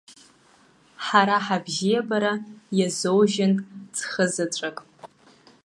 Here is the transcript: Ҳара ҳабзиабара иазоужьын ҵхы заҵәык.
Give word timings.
Ҳара 1.05 1.37
ҳабзиабара 1.45 2.33
иазоужьын 2.77 3.53
ҵхы 3.95 4.25
заҵәык. 4.33 4.77